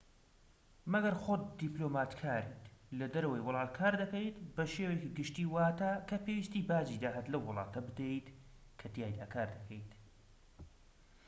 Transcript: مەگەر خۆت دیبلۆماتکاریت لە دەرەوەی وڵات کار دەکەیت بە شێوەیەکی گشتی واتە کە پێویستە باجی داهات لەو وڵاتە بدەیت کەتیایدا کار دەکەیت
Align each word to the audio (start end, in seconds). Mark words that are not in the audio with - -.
مەگەر 0.91 1.15
خۆت 1.23 1.43
دیبلۆماتکاریت 1.59 2.63
لە 2.99 3.05
دەرەوەی 3.13 3.45
وڵات 3.47 3.71
کار 3.77 3.93
دەکەیت 4.01 4.35
بە 4.55 4.63
شێوەیەکی 4.73 5.13
گشتی 5.17 5.49
واتە 5.53 5.91
کە 6.07 6.15
پێویستە 6.25 6.59
باجی 6.69 7.01
داهات 7.03 7.27
لەو 7.33 7.41
وڵاتە 7.49 7.79
بدەیت 7.87 8.27
کەتیایدا 8.79 9.25
کار 9.33 9.49
دەکەیت 9.57 9.91